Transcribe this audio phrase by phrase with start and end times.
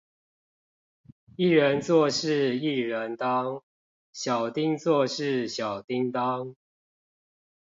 [1.35, 3.61] 一人做事一人當，
[4.11, 6.55] 小叮做事小叮噹